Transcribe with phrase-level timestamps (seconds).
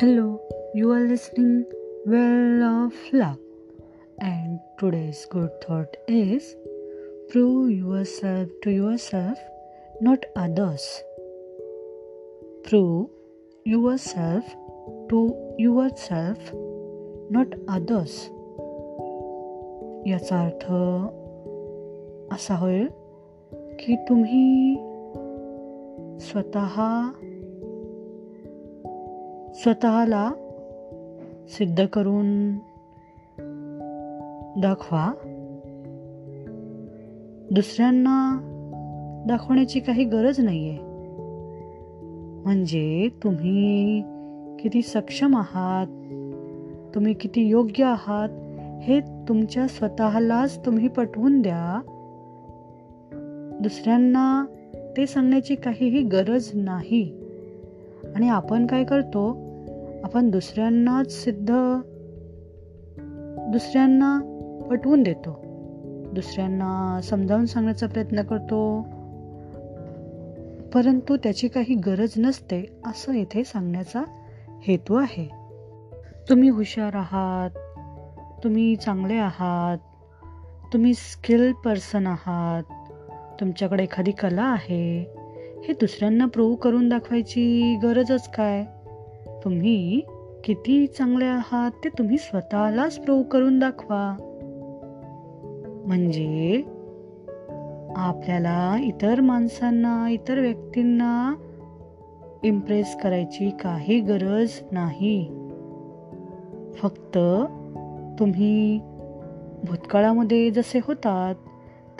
[0.00, 0.40] Hello,
[0.74, 1.64] you are listening
[2.06, 3.38] Well of Luck,
[4.18, 6.56] and today's good thought is
[7.30, 9.38] prove yourself to yourself,
[10.00, 11.02] not others.
[12.64, 13.10] Prove
[13.64, 14.44] yourself
[15.10, 15.20] to
[15.58, 16.52] yourself,
[17.30, 18.16] not others.
[20.06, 20.64] याचा अर्थ
[22.34, 22.88] असा होईल
[23.80, 24.76] की तुम्ही
[26.20, 26.76] स्वतः
[29.53, 30.31] स्वतःला
[31.49, 32.53] सिद्ध करून
[34.61, 35.13] दाखवा.
[37.51, 38.47] दुसऱ्यांना
[39.27, 40.79] दाखवण्याची काही गरज नाही आहे
[42.43, 44.01] म्हणजे तुम्ही
[44.59, 45.87] किती सक्षम आहात
[46.95, 48.29] तुम्ही किती योग्य आहात
[48.83, 51.81] हे तुमच्या स्वतःलाच तुम्ही पटवून द्या.
[53.61, 54.45] दुसऱ्यांना
[54.97, 57.20] ते सांगण्याची काहीही गरज नाही.
[58.15, 59.29] आणि आपण काय करतो?
[60.03, 61.53] आपण दुसऱ्यांनाच सिद्ध
[63.51, 64.19] दुसऱ्यांना
[64.69, 65.41] पटवून देतो.
[66.13, 68.81] दुसऱ्यांना समजावून सांगण्याचा प्रयत्न करतो.
[70.73, 74.03] परंतु त्याची काही गरज नसते असं इथे सांगण्याचा
[74.63, 75.29] हेतू आहे.
[76.29, 77.49] तुम्ही हुशार आहात
[78.43, 79.77] तुम्ही चांगले आहात
[80.73, 82.63] तुम्ही स्किल पर्सन आहात
[83.39, 85.15] तुमच्याकडे एखादी कला आहे
[85.67, 88.65] हे दुसऱ्यांना प्रूव्ह करून दाखवायची गरजच काय?
[89.43, 90.01] तुम्ही
[90.43, 94.15] किती चांगले आहात ते तुम्ही स्वतःलाच प्रूव्ह करून दाखवा.
[95.85, 96.63] म्हणजे
[97.95, 101.35] आपल्याला इतर माणसांना इतर व्यक्तींना
[102.43, 105.25] इम्प्रेस करायची काही गरज नाही.
[106.75, 107.17] फक्त
[108.19, 108.79] तुम्ही
[109.63, 111.35] भूतकाळामध्ये जसे होतात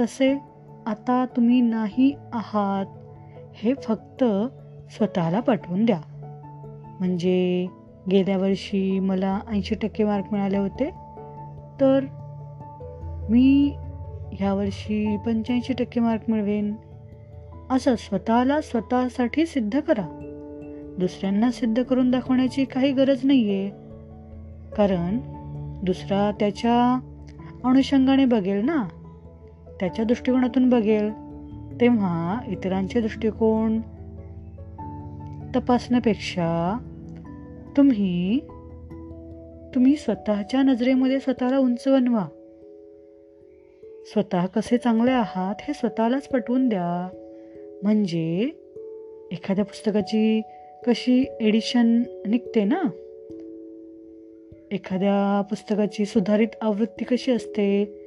[0.00, 0.38] तसे
[0.86, 2.86] आता तुम्ही नाही आहात.
[3.62, 4.24] हे फक्त
[4.90, 6.00] स्वतःला पटवून द्या.
[7.00, 7.66] म्हणजे
[8.10, 10.90] गेल्या वर्षी मला ऐंशी टक्के मार्क मिळाले होते.
[11.80, 12.00] तर
[13.30, 13.76] मी
[14.32, 16.74] ह्या वर्षी पंच्याऐंशी टक्के मार्क मिळवेन.
[17.70, 20.26] असं स्वतःला स्वतःसाठी सिद्ध करा.
[20.98, 23.70] दुसऱ्यांना सिद्ध करून दाखवण्याची काही गरज नाही आहे
[24.76, 25.18] कारण
[25.84, 27.00] दुसरा त्याच्या
[27.64, 28.88] अनुषंगाने बघेल ना.
[29.80, 31.29] त्याच्या दृष्टिकोनातून बघेल.
[31.80, 33.80] तेव्हा इतरांचे दृष्टिकोन
[35.56, 36.78] तपासण्यापेक्षा
[37.76, 38.40] तुम्ही
[39.74, 42.26] तुम्ही स्वतःच्या नजरेमध्ये स्वतःला उंच बनवा.
[43.82, 47.08] स्वतः कसे चांगले आहात हे स्वतःलाच पटवून द्या.
[47.82, 48.50] म्हणजे
[49.32, 50.40] एखाद्या पुस्तकाची
[50.86, 52.82] कशी एडिशन निघते ना?
[54.70, 57.99] एखाद्या पुस्तकाची सुधारित आवृत्ती कशी असते?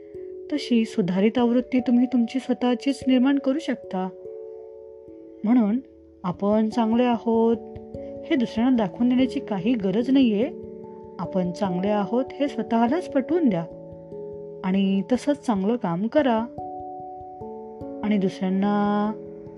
[0.52, 4.10] तशी सुधारित आवृत्ती तुम्ही तुमची स्वतःचीच निर्माण करू शकता.
[5.44, 5.80] म्हणून
[6.24, 7.58] आपण चांगले आहोत
[8.26, 10.52] हे दुसऱ्यांना दाखवून देण्याची काही गरज नाही आहे
[11.20, 13.66] आपण चांगले आहोत हे स्वतःलाच पटवून द्या
[14.66, 16.40] आणि तसंच चांगलं काम करा.
[18.04, 19.12] आणि दुसऱ्यांना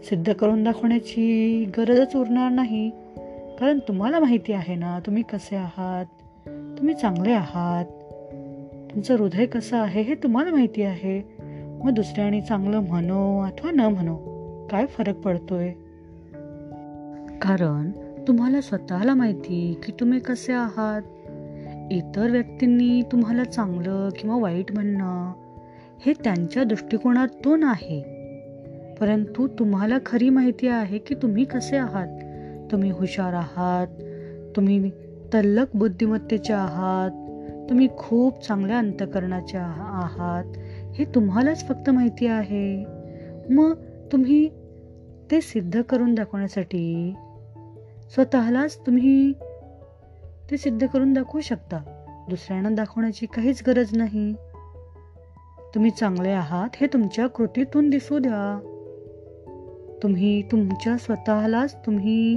[0.03, 2.89] सिद्ध करून दाखवण्याची गरजच उरणार नाही.
[3.59, 6.05] कारण तुम्हाला माहिती आहे ना तुम्ही कसे आहात?
[6.77, 7.85] तुम्ही चांगले आहात?
[8.95, 11.21] तुमचं हृदय कसं आहे हे तुम्हाला माहिती आहे.
[11.83, 14.15] मग दुसऱ्याने चांगलं म्हणो अथवा न म्हणो
[14.71, 15.71] काय फरक पडतोय?
[17.41, 17.89] कारण
[18.27, 21.01] तुम्हाला स्वतःला माहिती की तुम्ही कसे आहात.
[21.91, 25.33] इतर व्यक्तींनी तुम्हाला चांगलं किंवा वाईट म्हणणं
[26.05, 28.01] हे त्यांच्या दृष्टिकोनातून आहे.
[28.99, 32.19] परंतु तुम्हाला खरी माहिती आहे की तुम्ही कसे आहात.
[32.71, 33.87] तुम्ही हुशार आहात.
[34.55, 34.89] तुम्ही
[35.33, 37.21] तल्लक बुद्धिमत्तेचे आहात.
[37.69, 40.57] तुम्ही खूप चांगल्या अंतकरणाचे आहात.
[40.95, 42.85] हे तुम्हालाच फक्त माहिती आहे.
[43.49, 43.73] मग
[44.11, 44.49] तुम्ही
[45.31, 47.13] ते सिद्ध करून दाखवण्यासाठी
[48.13, 49.33] स्वतःलाच तुम्ही
[50.51, 51.77] ते सिद्ध करून दाखवू शकता.
[52.29, 54.33] दुसऱ्यांना दाखवण्याची काहीच गरज नाही.
[55.75, 58.71] तुम्ही चांगले आहात हे तुमच्या कृतीतून दिसू द्या.
[60.03, 62.35] तुम्ही तुमच्या स्वतःलाच तुम्ही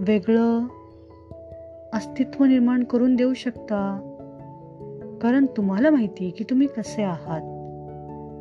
[0.00, 0.60] वेगळं
[1.94, 4.10] अस्तित्व निर्माण करून देऊ शकता.
[5.22, 7.40] कारण तुम्हाला माहिती की तुम्ही कसे आहात.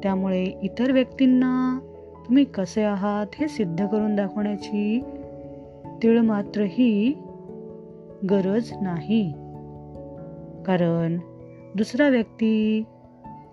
[0.04, 1.80] त्यामुळे इतर व्यक्तींना
[2.28, 5.04] तुम्ही कसे आहात हे सिद्ध करून दाखवण्याची
[6.04, 7.14] तिळ मात्रही
[8.30, 9.34] गरज नाही.
[10.66, 11.18] कारण
[11.76, 12.84] दुसरा व्यक्ती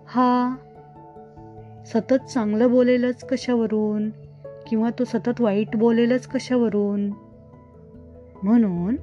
[0.07, 0.55] हा
[1.85, 4.09] सतत चांगलं बोलेलच कशावरून
[4.67, 7.11] किंवा तो सतत वाईट बोलेलच कशावरून?
[8.43, 8.95] म्हणून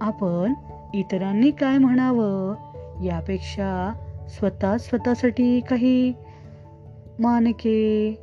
[0.00, 0.54] आपण
[0.94, 2.54] इतरांनी काय म्हणावं?
[3.04, 3.92] यापेक्षा
[4.28, 6.12] स्वतः स्वतःसाठी काही
[7.18, 8.14] मानके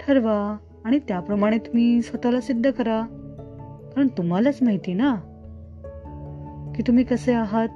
[0.00, 3.02] ठरवा आणि त्याप्रमाणे तुम्ही स्वतःला सिद्ध करा.
[3.94, 5.14] कारण तुम्हालाच माहिती ना?
[6.76, 7.68] की तुम्ही कसे आहात?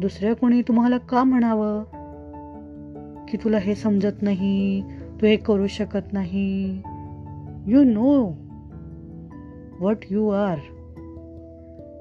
[0.00, 1.82] दुसऱ्या कोणी तुम्हाला का म्हणावं?
[3.28, 4.82] की तुला हे समजत नाही
[5.20, 6.82] तू हे करू शकत नाही?
[7.66, 8.32] You know
[9.80, 10.58] what you are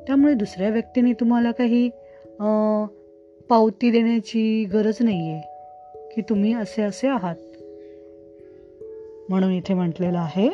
[0.07, 1.89] त्यामुळे दुसऱ्या व्यक्तीने तुम्हाला काही
[3.49, 5.41] पावती देण्याची गरज नाही आहे
[6.15, 7.35] की तुम्ही असे असे आहात.
[9.29, 10.49] म्हणून इथे म्हटलेलं आहे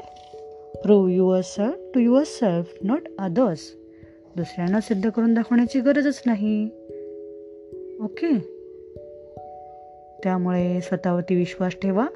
[0.84, 1.12] prove
[1.42, 3.76] yourself to yourself not others
[4.36, 6.66] दुसऱ्यांना सिद्ध करून दाखवण्याची गरजच नाही.
[8.04, 8.58] ओके?
[10.24, 12.08] त्यामुळे स्वतःवरती विश्वास ठेवा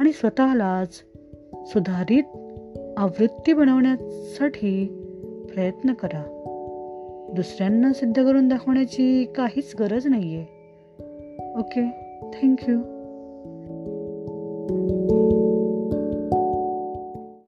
[0.00, 0.94] आणि स्वतःलाच
[1.66, 2.24] सुधारित
[2.96, 4.86] आवृत्ती बनवण्यासाठी
[5.54, 6.36] प्रयत्न करा.
[7.34, 10.46] दुसऱ्यांना सिद्ध करून दाखवण्याची काहीच गरज नाही आहे
[11.58, 11.82] ओके
[12.34, 12.99] थँक्यू